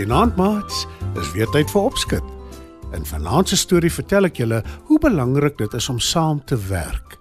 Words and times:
Goeienaand 0.00 0.36
maats, 0.40 0.86
dis 1.12 1.28
weer 1.34 1.50
tyd 1.52 1.68
vir 1.68 1.82
opskud. 1.90 2.28
In 2.96 3.02
vanaand 3.04 3.50
se 3.50 3.56
storie 3.60 3.90
vertel 3.92 4.30
ek 4.30 4.38
julle 4.40 4.62
hoe 4.88 4.96
belangrik 4.96 5.58
dit 5.58 5.74
is 5.76 5.88
om 5.92 5.98
saam 6.00 6.38
te 6.48 6.56
werk. 6.70 7.18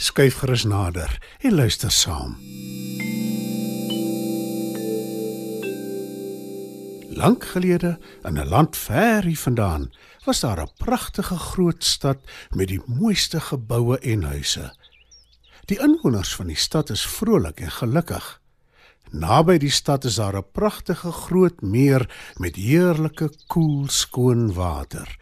Skyf 0.00 0.38
gerus 0.40 0.64
nader 0.64 1.10
en 1.44 1.52
luister 1.58 1.92
saam. 1.92 2.32
Lank 7.12 7.44
gelede, 7.52 7.98
in 8.24 8.40
'n 8.40 8.48
land 8.48 8.72
ver 8.76 9.28
hier 9.28 9.42
vandaan, 9.44 9.92
was 10.24 10.40
daar 10.40 10.62
'n 10.64 10.72
pragtige 10.80 11.36
groot 11.36 11.84
stad 11.84 12.24
met 12.56 12.68
die 12.68 12.80
mooiste 12.86 13.40
geboue 13.40 13.98
en 13.98 14.22
huise. 14.22 14.72
Die 15.68 15.78
inwoners 15.78 16.34
van 16.34 16.46
die 16.46 16.56
stad 16.56 16.90
is 16.90 17.06
vrolik 17.06 17.60
en 17.60 17.70
gelukkig. 17.70 18.40
Naby 19.10 19.58
die 19.58 19.70
stad 19.70 20.04
is 20.04 20.14
daar 20.14 20.36
'n 20.36 20.50
pragtige 20.52 21.12
groot 21.12 21.60
meer 21.62 22.08
met 22.36 22.56
heerlike 22.56 23.30
koel 23.46 23.88
skoon 23.88 24.52
water. 24.52 25.18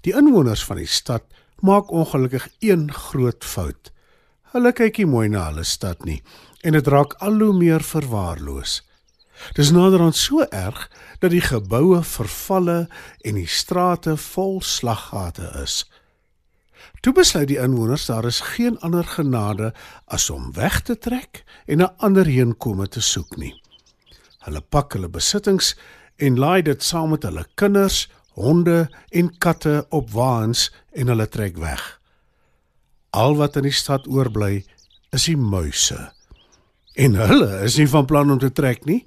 Die 0.00 0.14
inwoners 0.16 0.64
van 0.64 0.76
die 0.76 0.86
stad 0.86 1.22
maak 1.60 1.90
ongelukkig 1.90 2.48
een 2.58 2.92
groot 2.92 3.44
fout. 3.44 3.92
Hulle 4.52 4.72
kyk 4.72 4.96
nie 4.98 5.06
mooi 5.06 5.28
na 5.28 5.46
hulle 5.50 5.64
stad 5.64 6.04
nie 6.04 6.22
en 6.60 6.72
dit 6.72 6.86
raak 6.86 7.14
al 7.24 7.38
hoe 7.40 7.52
meer 7.52 7.82
verwaarloos. 7.82 8.80
Dis 9.56 9.70
naderhand 9.70 10.16
so 10.16 10.44
erg 10.50 10.90
dat 11.18 11.30
die 11.30 11.40
geboue 11.44 12.02
vervalle 12.04 12.88
en 13.24 13.34
die 13.34 13.48
strate 13.48 14.16
vol 14.16 14.60
slaggate 14.60 15.48
is. 15.62 15.84
Toe 17.00 17.14
besluit 17.16 17.48
die 17.48 17.60
inwoners 17.60 18.04
daar 18.10 18.26
is 18.28 18.42
geen 18.44 18.76
ander 18.84 19.06
genade 19.08 19.70
as 20.04 20.26
om 20.30 20.50
weg 20.52 20.82
te 20.84 20.98
trek 20.98 21.44
en 21.66 21.80
'n 21.80 21.96
ander 21.96 22.26
heenkome 22.26 22.88
te 22.88 23.00
soek 23.00 23.36
nie. 23.36 23.54
Hulle 24.44 24.60
pak 24.60 24.92
hulle 24.92 25.08
besittings 25.08 25.76
en 26.16 26.38
laai 26.38 26.62
dit 26.62 26.82
saam 26.82 27.10
met 27.10 27.22
hulle 27.22 27.46
kinders, 27.54 28.08
honde 28.34 28.90
en 29.08 29.38
katte 29.38 29.86
op 29.88 30.10
waans 30.10 30.72
en 30.92 31.06
hulle 31.06 31.28
trek 31.28 31.56
weg. 31.56 32.00
Al 33.10 33.36
wat 33.36 33.56
in 33.56 33.62
die 33.62 33.72
stad 33.72 34.06
oorbly 34.06 34.64
is 35.10 35.24
die 35.24 35.36
muise. 35.36 36.12
En 36.94 37.14
hulle 37.14 37.62
is 37.64 37.76
nie 37.76 37.88
van 37.88 38.04
plan 38.04 38.30
om 38.30 38.38
te 38.38 38.52
trek 38.52 38.84
nie. 38.84 39.06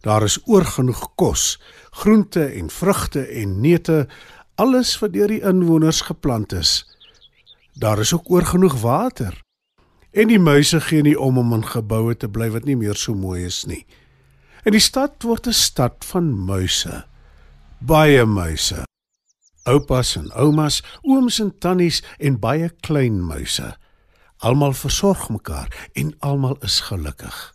Daar 0.00 0.22
is 0.22 0.38
oorgenoeg 0.46 1.14
kos, 1.14 1.60
groente 1.90 2.44
en 2.44 2.70
vrugte 2.70 3.26
en 3.26 3.60
neute, 3.60 4.08
alles 4.54 4.98
wat 4.98 5.12
deur 5.12 5.28
die 5.28 5.42
inwoners 5.42 6.00
geplant 6.00 6.52
is. 6.52 6.84
Daar 7.72 7.98
is 7.98 8.14
ook 8.14 8.30
oorgenoeg 8.30 8.80
water. 8.80 9.40
En 10.10 10.28
die 10.28 10.38
muise 10.38 10.80
gee 10.80 11.02
nie 11.02 11.18
om 11.18 11.38
om 11.38 11.52
in 11.56 11.66
geboue 11.66 12.16
te 12.16 12.28
bly 12.28 12.50
wat 12.52 12.64
nie 12.68 12.76
meer 12.76 12.96
so 12.96 13.14
mooi 13.14 13.44
is 13.44 13.64
nie. 13.64 13.86
En 14.62 14.76
die 14.76 14.80
stad 14.80 15.22
word 15.22 15.46
'n 15.46 15.52
stad 15.52 16.04
van 16.04 16.44
muise. 16.44 17.04
Baie 17.78 18.24
muise. 18.24 18.84
Oupas 19.62 20.16
en 20.16 20.30
oumas, 20.32 20.82
ooms 21.02 21.40
en 21.40 21.58
tannies 21.58 22.02
en 22.18 22.38
baie 22.38 22.68
klein 22.80 23.26
muise. 23.26 23.76
Almal 24.36 24.72
versorg 24.72 25.28
mekaar 25.28 25.88
en 25.92 26.14
almal 26.18 26.56
is 26.60 26.80
gelukkig. 26.80 27.54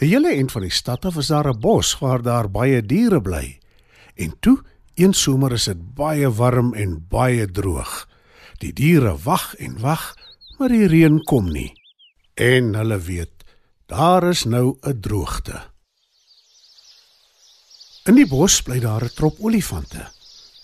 'n 0.00 0.04
Hele 0.06 0.28
eind 0.28 0.52
van 0.52 0.62
die 0.62 0.70
stad 0.70 1.04
af 1.04 1.16
is 1.16 1.26
daar 1.26 1.48
'n 1.48 1.60
bos 1.60 1.98
waar 1.98 2.22
daar 2.22 2.50
baie 2.50 2.82
diere 2.82 3.20
bly. 3.20 3.58
En 4.14 4.34
toe, 4.40 4.62
een 4.94 5.12
somer 5.12 5.52
is 5.52 5.64
dit 5.64 5.94
baie 5.94 6.30
warm 6.30 6.74
en 6.74 7.06
baie 7.08 7.50
droog. 7.50 8.07
Die 8.58 8.72
diere 8.74 9.14
wag 9.22 9.52
en 9.62 9.78
wag, 9.80 10.14
maar 10.58 10.72
die 10.74 10.86
reën 10.90 11.20
kom 11.24 11.50
nie. 11.52 11.70
En 12.34 12.74
hulle 12.74 12.98
weet, 12.98 13.44
daar 13.86 14.28
is 14.30 14.44
nou 14.44 14.78
'n 14.82 15.00
droogte. 15.00 15.70
In 18.08 18.14
die 18.14 18.26
bos 18.26 18.62
bly 18.62 18.80
daar 18.80 19.04
'n 19.04 19.14
trop 19.14 19.36
olifante. 19.40 20.10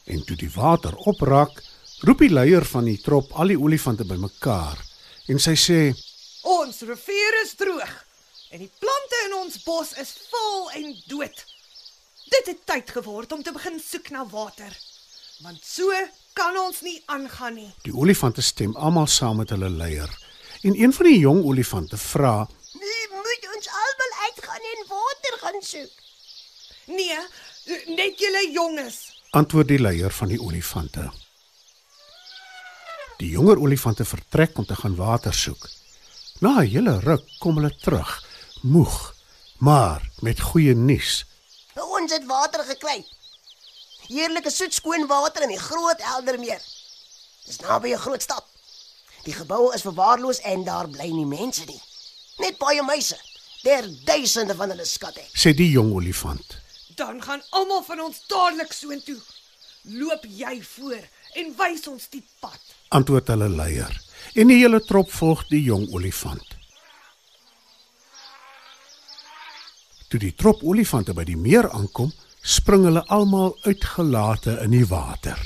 En 0.05 0.25
toe 0.25 0.37
die 0.37 0.51
water 0.51 0.97
opraak, 0.97 1.63
roep 2.01 2.19
die 2.19 2.31
leier 2.31 2.65
van 2.65 2.85
die 2.85 3.01
trop 3.01 3.33
al 3.33 3.47
die 3.47 3.59
olifante 3.59 4.05
bymekaar 4.05 4.79
en 5.27 5.39
sy 5.39 5.55
sê: 5.57 5.95
Ons 6.43 6.81
rivier 6.81 7.43
is 7.45 7.55
droog 7.55 8.05
en 8.51 8.59
die 8.59 8.71
plante 8.79 9.21
in 9.27 9.35
ons 9.35 9.63
bos 9.63 9.93
is 9.93 10.13
vol 10.31 10.71
en 10.71 10.97
dood. 11.07 11.45
Dit 12.31 12.47
het 12.47 12.67
tyd 12.67 12.91
geword 12.91 13.33
om 13.33 13.43
te 13.43 13.53
begin 13.53 13.81
soek 13.81 14.11
na 14.11 14.27
water. 14.27 14.73
Want 15.43 15.65
so 15.65 15.93
kan 16.35 16.57
ons 16.59 16.83
nie 16.83 16.99
aangaan 17.07 17.55
nie. 17.55 17.71
Die 17.87 17.95
olifante 17.95 18.43
stem 18.43 18.75
almal 18.77 19.07
saam 19.11 19.41
met 19.43 19.53
hulle 19.55 19.71
leier. 19.71 20.11
En 20.67 20.77
een 20.81 20.93
van 20.97 21.07
die 21.07 21.19
jong 21.19 21.43
olifante 21.45 21.97
vra: 22.01 22.35
Nee, 22.81 23.05
moet 23.13 23.49
ons 23.57 23.69
almal 23.83 24.15
uitgaan 24.27 24.71
en 24.73 24.87
water 24.91 25.39
gaan 25.43 25.61
soek. 25.63 25.93
Nee, 26.87 27.19
net 27.97 28.19
julle 28.19 28.43
jonges. 28.53 28.99
Antwoord 29.31 29.69
die 29.69 29.81
leier 29.81 30.13
van 30.13 30.29
die 30.29 30.41
olifante. 30.41 31.11
Die 33.19 33.31
jonger 33.31 33.61
olifante 33.63 34.05
vertrek 34.05 34.59
om 34.59 34.67
te 34.67 34.77
gaan 34.77 34.97
water 34.99 35.35
soek. 35.35 35.69
Na 36.41 36.61
'n 36.61 36.67
hele 36.67 36.99
ruk 37.01 37.25
kom 37.39 37.57
hulle 37.57 37.75
terug, 37.77 38.11
moeg, 38.63 39.15
maar 39.59 40.03
met 40.21 40.41
goeie 40.41 40.75
nuus. 40.75 41.25
Ons 41.75 42.13
het 42.13 42.27
water 42.27 42.65
gekry. 42.65 43.05
Heerlike 44.09 44.51
soet 44.51 44.75
skoon 44.75 45.07
water 45.09 45.43
in 45.47 45.55
die 45.55 45.61
groot 45.61 46.01
Eldermeer. 46.17 46.61
Dis 47.47 47.61
naby 47.61 47.93
'n 47.93 47.99
groot 47.99 48.23
stad. 48.23 48.45
Die 49.25 49.33
geboue 49.33 49.75
is 49.75 49.83
verwaarloos 49.83 50.41
en 50.41 50.65
daar 50.65 50.89
bly 50.89 51.09
nie 51.11 51.27
mense 51.27 51.65
nie. 51.65 51.81
Net 52.39 52.59
baie 52.59 52.83
muise. 52.83 53.17
Der 53.63 53.87
duisende 54.05 54.55
van 54.55 54.69
hulle 54.69 54.85
skatte. 54.85 55.23
Sê 55.33 55.55
die 55.57 55.71
jong 55.71 55.93
olifant. 55.93 56.57
Dan 56.97 57.23
gaan 57.23 57.43
almal 57.51 57.83
van 57.83 58.01
ons 58.01 58.21
dadelik 58.27 58.73
soontoe. 58.73 59.17
Loop 59.83 60.25
jy 60.29 60.63
voor 60.63 61.01
en 61.35 61.55
wys 61.57 61.89
ons 61.89 62.09
die 62.11 62.23
pad. 62.41 62.61
Antwoord 62.89 63.29
hulle 63.29 63.49
leier. 63.49 64.03
En 64.35 64.47
die 64.47 64.59
hele 64.61 64.81
trop 64.85 65.11
volg 65.13 65.47
die 65.49 65.63
jong 65.63 65.89
olifant. 65.93 66.55
Toe 70.09 70.21
die 70.21 70.35
trop 70.35 70.63
olifante 70.63 71.15
by 71.15 71.25
die 71.25 71.37
meer 71.37 71.71
aankom, 71.71 72.13
spring 72.45 72.85
hulle 72.85 73.01
almal 73.09 73.55
uitgelate 73.65 74.59
in 74.61 74.75
die 74.77 74.85
water. 74.85 75.39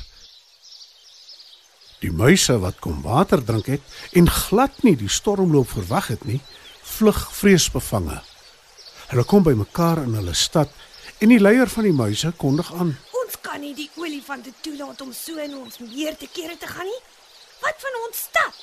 Die 2.02 2.10
muise 2.10 2.58
wat 2.62 2.80
kom 2.82 3.00
water 3.02 3.42
drink 3.42 3.70
het 3.70 3.82
en 4.18 4.30
glad 4.30 4.82
nie 4.82 4.96
die 4.98 5.10
stormloop 5.10 5.70
verwag 5.70 6.10
het 6.14 6.24
nie, 6.26 6.40
vlug 6.82 7.20
vreesbevange. 7.38 8.18
Hulle 9.10 9.24
kom 9.30 9.46
by 9.46 9.54
mekaar 9.58 10.02
in 10.02 10.18
hulle 10.18 10.34
stad 10.34 10.74
en 11.22 11.30
die 11.30 11.40
leier 11.40 11.70
van 11.70 11.86
die 11.86 11.94
muise 11.94 12.32
kondig 12.36 12.70
aan: 12.74 12.96
Ons 13.22 13.38
kan 13.42 13.62
nie 13.62 13.74
die 13.78 13.90
olifante 13.96 14.52
toelaat 14.62 15.00
om 15.00 15.14
so 15.14 15.38
in 15.38 15.54
ons 15.58 15.78
meer 15.86 16.18
te 16.18 16.26
kere 16.34 16.58
te 16.58 16.66
gaan 16.66 16.86
nie. 16.86 17.02
Wat 17.62 17.78
van 17.82 18.02
ons 18.06 18.26
stad? 18.26 18.62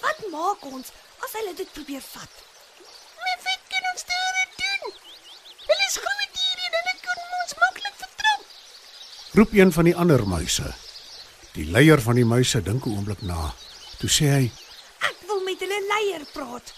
Wat 0.00 0.24
maak 0.32 0.64
ons 0.72 0.92
as 1.24 1.36
hulle 1.40 1.56
dit 1.56 1.72
probeer 1.72 2.04
vat? 2.12 2.44
Wat 3.46 3.64
kan 3.72 3.92
ons 3.92 4.04
daaraan 4.04 4.15
Roep 9.36 9.52
een 9.52 9.72
van 9.72 9.84
die 9.84 9.96
ander 9.96 10.22
muise. 10.28 10.74
Die 11.52 11.66
leier 11.68 12.00
van 12.00 12.16
die 12.16 12.24
muise 12.24 12.62
dink 12.62 12.86
'n 12.86 12.94
oomblik 12.96 13.20
na. 13.20 13.52
Toe 13.98 14.08
sê 14.08 14.24
hy: 14.32 14.44
Ek 15.08 15.16
wil 15.28 15.42
met 15.44 15.60
hulle 15.60 15.80
leier 15.92 16.24
praat. 16.32 16.72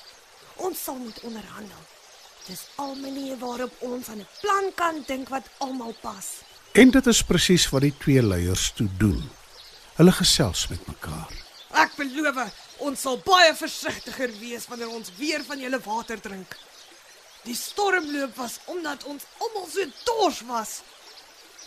Ons 0.56 0.82
sal 0.82 0.94
moet 0.94 1.20
onderhandel. 1.20 1.82
Dis 2.46 2.62
al 2.74 2.94
maniere 2.94 3.38
waarop 3.38 3.72
ons 3.78 4.08
aan 4.08 4.18
'n 4.18 4.26
plan 4.40 4.72
kan 4.74 5.04
dink 5.06 5.28
wat 5.28 5.46
almal 5.58 5.94
pas. 6.00 6.26
En 6.72 6.90
dit 6.90 7.06
is 7.06 7.22
presies 7.22 7.68
wat 7.68 7.80
die 7.80 7.94
twee 7.98 8.22
leiers 8.22 8.72
toe 8.74 8.88
doen. 8.98 9.30
Hulle 9.94 10.12
gesels 10.12 10.68
met 10.68 10.86
mekaar. 10.86 11.30
Ek 11.70 11.96
beloof, 11.96 12.52
ons 12.76 13.00
sal 13.00 13.22
baie 13.24 13.54
versigtiger 13.54 14.30
wees 14.40 14.66
wanneer 14.66 14.88
ons 14.88 15.10
weer 15.16 15.44
van 15.44 15.58
julle 15.60 15.80
water 15.84 16.20
drink. 16.20 16.56
Die 17.42 17.54
stormloop 17.54 18.36
was 18.36 18.58
omdat 18.64 19.04
ons 19.04 19.22
almal 19.38 19.68
so 19.70 19.84
dors 20.04 20.40
was. 20.40 20.82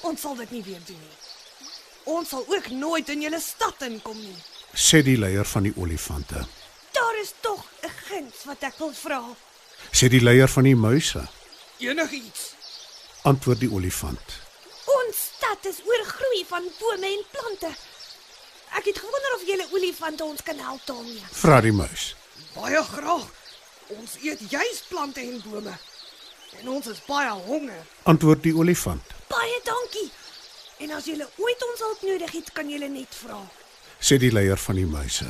Ons 0.02 0.22
sal 0.22 0.36
dit 0.36 0.52
nie 0.52 0.64
weer 0.64 0.82
doen 0.88 1.00
nie. 1.00 1.18
Ons 2.04 2.30
sal 2.30 2.46
ook 2.48 2.70
nooit 2.70 3.10
in 3.10 3.22
julle 3.22 3.40
stad 3.40 3.82
inkom 3.82 4.18
nie. 4.18 4.36
Sê 4.74 5.02
die 5.06 5.18
leier 5.18 5.46
van 5.46 5.64
die 5.64 5.74
olifante. 5.78 6.46
Daar 6.92 7.18
is 7.22 7.34
tog 7.42 7.66
'n 7.84 7.90
enigiets 8.12 8.44
wat 8.46 8.64
ek 8.64 8.78
wil 8.78 8.94
vra. 8.94 9.22
sê 9.92 10.08
die 10.10 10.22
leier 10.22 10.48
van 10.48 10.64
die 10.64 10.76
muise. 10.76 11.28
Enigiets. 11.78 12.54
Antwoord 13.24 13.60
die 13.60 13.72
olifant. 13.72 14.20
Ons 14.86 15.18
stad 15.36 15.66
is 15.66 15.82
oorgroei 15.86 16.46
van 16.48 16.64
bome 16.80 17.06
en 17.06 17.26
plante. 17.32 17.72
Ek 18.78 18.86
het 18.86 18.98
gewonder 18.98 19.36
of 19.36 19.46
julle 19.46 19.68
olifante 19.72 20.24
ons 20.24 20.44
kan 20.44 20.58
help 20.58 20.82
daarmee. 20.86 21.24
Vra 21.32 21.62
die 21.62 21.72
muis. 21.72 22.16
Baie 22.56 22.84
graag. 22.84 23.28
Ons 23.88 24.16
eet 24.22 24.40
juis 24.50 24.84
plante 24.90 25.20
en 25.20 25.42
bome. 25.46 25.78
En 26.60 26.70
ons 26.70 26.88
is 26.88 27.02
baie 27.08 27.30
honger. 27.32 27.86
Antwoord 28.04 28.44
die 28.44 28.56
olifant. 28.56 29.02
Baie 29.28 29.41
dankie. 29.41 29.41
En 30.82 30.92
as 30.98 31.06
julle 31.06 31.28
ooit 31.38 31.64
ons 31.68 31.82
hulp 31.86 32.06
nodig 32.10 32.32
het, 32.40 32.48
kan 32.58 32.70
julle 32.70 32.90
net 32.90 33.14
vra. 33.24 33.38
sê 34.02 34.18
die 34.18 34.32
leier 34.34 34.58
van 34.58 34.80
die 34.80 34.88
muise. 34.90 35.28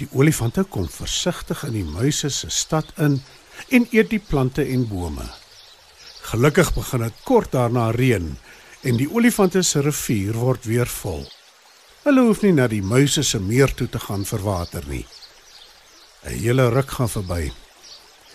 Die 0.00 0.08
olifante 0.10 0.64
kom 0.66 0.88
versigtig 0.90 1.62
in 1.68 1.76
die 1.76 1.86
muise 1.86 2.32
se 2.34 2.50
stad 2.50 2.90
in 2.98 3.20
en 3.70 3.86
eet 3.94 4.10
die 4.10 4.18
plante 4.18 4.64
en 4.66 4.82
bome. 4.90 5.26
Gelukkig 6.32 6.72
begin 6.74 7.06
dit 7.06 7.22
kort 7.28 7.54
daarna 7.54 7.92
reën 7.94 8.26
en 8.82 8.98
die 8.98 9.06
olifante 9.06 9.62
se 9.62 9.84
rivier 9.86 10.34
word 10.34 10.66
weer 10.66 10.90
vol. 10.98 11.22
Hulle 12.02 12.26
hoef 12.26 12.42
nie 12.42 12.52
na 12.58 12.66
die 12.66 12.82
muise 12.82 13.22
se 13.22 13.38
meer 13.38 13.70
toe 13.70 13.86
te 13.86 14.02
gaan 14.02 14.26
vir 14.26 14.42
water 14.42 14.84
nie. 14.90 15.06
'n 16.26 16.38
Hele 16.42 16.70
ruk 16.74 16.90
gaan 16.90 17.08
verby. 17.08 17.52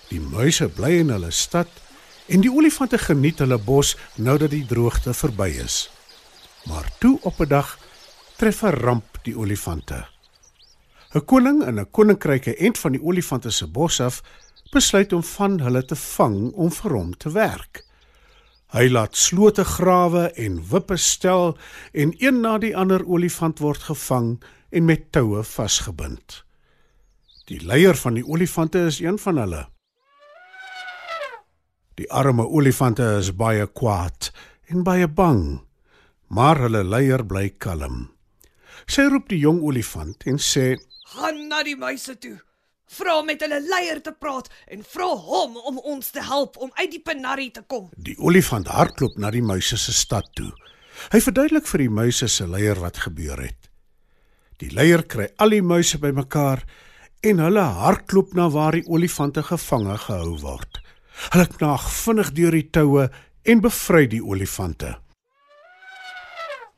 Die 0.09 0.19
muise 0.19 0.67
bly 0.69 1.03
in 1.03 1.11
hulle 1.11 1.31
stad 1.31 1.67
en 2.27 2.41
die 2.41 2.51
olifante 2.51 2.97
geniet 2.97 3.39
hulle 3.39 3.57
bos 3.57 3.97
nou 4.15 4.37
dat 4.37 4.51
die 4.51 4.65
droogte 4.65 5.13
verby 5.13 5.59
is. 5.59 5.89
Maar 6.65 6.91
toe 6.99 7.19
op 7.21 7.39
'n 7.39 7.47
dag 7.47 7.79
tref 8.37 8.61
'n 8.63 8.75
ramp 8.85 9.19
die 9.23 9.37
olifante. 9.37 10.07
'n 11.13 11.25
Koning 11.25 11.63
in 11.67 11.79
'n 11.79 11.91
koninkryk 11.91 12.45
ent 12.45 12.77
van 12.77 12.91
die 12.91 13.03
olifante 13.03 13.49
se 13.49 13.67
bos 13.67 13.99
af 13.99 14.21
besluit 14.71 15.13
om 15.13 15.23
van 15.23 15.59
hulle 15.59 15.85
te 15.85 15.95
vang 15.95 16.51
om 16.53 16.71
vir 16.71 16.91
hom 16.91 17.17
te 17.17 17.31
werk. 17.31 17.83
Hy 18.71 18.87
laat 18.87 19.17
slote 19.19 19.63
grawe 19.67 20.29
en 20.39 20.61
wippe 20.69 20.97
stel 20.97 21.57
en 21.91 22.13
een 22.17 22.39
na 22.41 22.57
die 22.57 22.75
ander 22.77 23.03
olifant 23.03 23.59
word 23.59 23.83
gevang 23.83 24.37
en 24.69 24.85
met 24.85 25.11
toue 25.11 25.43
vasgebind. 25.43 26.43
Die 27.51 27.59
leier 27.59 27.95
van 27.99 28.15
die 28.15 28.23
olifante 28.23 28.85
is 28.87 29.01
een 29.03 29.19
van 29.19 29.37
hulle. 29.37 29.65
Die 31.99 32.07
arme 32.11 32.47
olifante 32.47 33.03
is 33.17 33.33
baie 33.35 33.67
kwaad 33.67 34.31
en 34.71 34.85
baie 34.87 35.07
bang, 35.07 35.59
maar 36.31 36.61
hulle 36.63 36.83
leier 36.87 37.25
bly 37.27 37.49
kalm. 37.59 38.05
Sy 38.87 39.09
roep 39.11 39.27
die 39.31 39.41
jong 39.43 39.59
olifant 39.67 40.23
en 40.29 40.39
sê: 40.39 40.77
Gaan 41.11 41.47
na 41.51 41.61
die 41.67 41.75
muise 41.75 42.15
toe. 42.15 42.37
Vra 42.91 43.21
met 43.23 43.43
hulle 43.43 43.61
leier 43.63 44.01
te 44.03 44.11
praat 44.11 44.49
en 44.67 44.83
vra 44.83 45.07
hom 45.15 45.55
om 45.69 45.77
ons 45.93 46.11
te 46.11 46.23
help 46.23 46.57
om 46.59 46.71
uit 46.75 46.91
die 46.91 47.03
penarie 47.03 47.51
te 47.55 47.63
kom. 47.67 47.89
Die 47.95 48.17
olifant 48.19 48.67
hardloop 48.67 49.15
na 49.19 49.31
die 49.31 49.43
muise 49.43 49.79
se 49.79 49.95
stad 49.95 50.27
toe. 50.35 50.49
Hy 51.11 51.21
verduidelik 51.23 51.67
vir 51.71 51.85
die 51.85 51.93
muise 52.01 52.27
se 52.27 52.47
leier 52.47 52.79
wat 52.83 52.99
gebeur 53.05 53.39
het. 53.39 53.69
Die 54.59 54.71
leier 54.75 55.05
kry 55.07 55.29
al 55.39 55.55
die 55.55 55.63
muise 55.63 56.01
bymekaar 56.03 56.65
en 57.27 57.39
hulle 57.43 57.63
hardloop 57.79 58.35
na 58.35 58.49
waar 58.51 58.75
die 58.75 58.87
olifante 58.91 59.43
gevange 59.43 59.95
gehou 60.03 60.35
word. 60.43 60.81
Hulle 61.31 61.47
knaag 61.47 61.87
vinnig 61.95 62.35
deur 62.35 62.59
die 62.59 62.67
toue 62.75 63.07
en 63.47 63.63
bevry 63.63 64.05
die 64.11 64.23
olifante. 64.23 64.97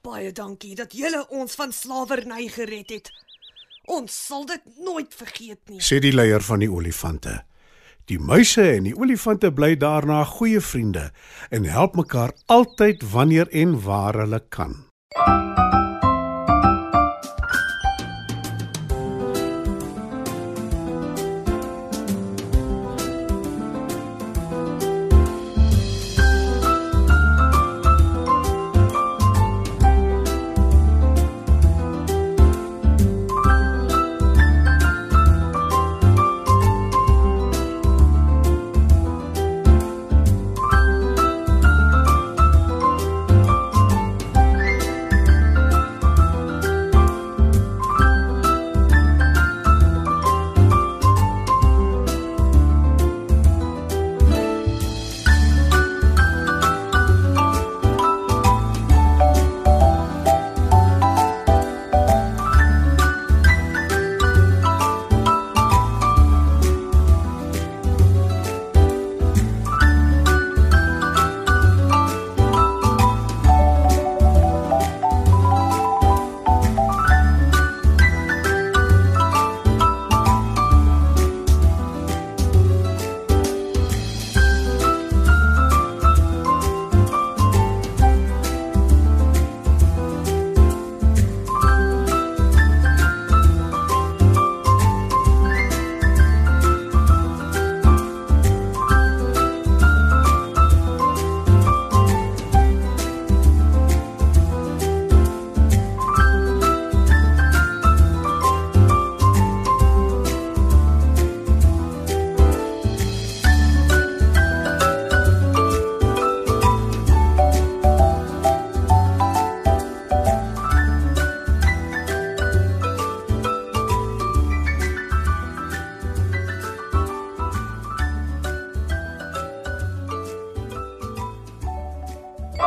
Baie 0.04 0.34
dankie 0.36 0.74
dat 0.76 0.92
julle 0.92 1.22
ons 1.32 1.54
van 1.56 1.72
slawerny 1.72 2.50
gered 2.52 2.90
het. 2.92 3.06
Ons 3.88 4.12
sal 4.26 4.44
dit 4.50 4.66
nooit 4.84 5.14
vergeet 5.16 5.70
nie. 5.72 5.80
sê 5.80 6.02
die 6.04 6.12
leier 6.12 6.44
van 6.44 6.60
die 6.60 6.68
olifante. 6.68 7.38
Die 8.12 8.20
muise 8.20 8.66
en 8.74 8.90
die 8.90 8.96
olifante 9.00 9.54
bly 9.56 9.78
daarna 9.80 10.26
goeie 10.28 10.60
vriende 10.60 11.06
en 11.56 11.64
help 11.64 11.96
mekaar 11.96 12.36
altyd 12.52 13.08
wanneer 13.16 13.48
en 13.56 13.80
waar 13.88 14.20
hulle 14.26 14.44
kan. 14.50 14.76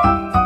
嗯。 0.05 0.46